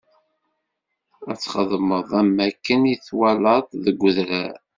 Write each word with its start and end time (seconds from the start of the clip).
Ad 1.29 1.37
txedmeḍ 1.39 2.09
am 2.21 2.33
akken 2.47 2.81
i 2.93 2.95
t-twalaḍ-t 2.97 3.71
deg 3.85 3.97
udrar. 4.07 4.55